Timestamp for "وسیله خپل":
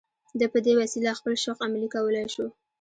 0.81-1.33